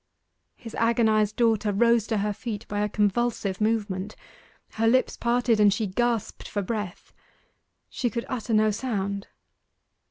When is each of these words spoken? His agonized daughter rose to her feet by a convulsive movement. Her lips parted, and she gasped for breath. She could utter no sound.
His 0.55 0.73
agonized 0.73 1.35
daughter 1.35 1.71
rose 1.71 2.07
to 2.07 2.17
her 2.17 2.33
feet 2.33 2.67
by 2.67 2.79
a 2.79 2.89
convulsive 2.89 3.61
movement. 3.61 4.15
Her 4.71 4.87
lips 4.87 5.15
parted, 5.15 5.59
and 5.59 5.71
she 5.71 5.85
gasped 5.85 6.47
for 6.47 6.63
breath. 6.63 7.13
She 7.87 8.09
could 8.09 8.25
utter 8.27 8.55
no 8.55 8.71
sound. 8.71 9.27